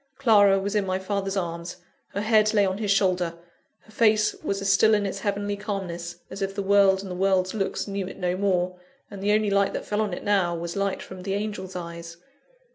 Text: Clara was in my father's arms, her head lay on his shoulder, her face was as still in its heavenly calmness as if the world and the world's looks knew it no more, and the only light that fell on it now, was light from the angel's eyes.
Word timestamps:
Clara 0.17 0.57
was 0.57 0.73
in 0.73 0.83
my 0.83 0.97
father's 0.97 1.37
arms, 1.37 1.75
her 2.15 2.21
head 2.21 2.55
lay 2.55 2.65
on 2.65 2.79
his 2.79 2.89
shoulder, 2.89 3.35
her 3.81 3.91
face 3.91 4.33
was 4.43 4.59
as 4.59 4.71
still 4.73 4.95
in 4.95 5.05
its 5.05 5.19
heavenly 5.19 5.55
calmness 5.55 6.21
as 6.31 6.41
if 6.41 6.55
the 6.55 6.63
world 6.63 7.03
and 7.03 7.11
the 7.11 7.13
world's 7.13 7.53
looks 7.53 7.87
knew 7.87 8.07
it 8.07 8.17
no 8.17 8.35
more, 8.35 8.79
and 9.11 9.21
the 9.21 9.31
only 9.31 9.51
light 9.51 9.73
that 9.73 9.85
fell 9.85 10.01
on 10.01 10.11
it 10.11 10.23
now, 10.23 10.55
was 10.55 10.75
light 10.75 11.03
from 11.03 11.21
the 11.21 11.35
angel's 11.35 11.75
eyes. 11.75 12.17